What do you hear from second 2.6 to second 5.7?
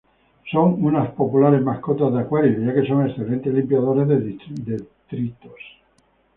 que son excelentes limpiadores de detritos.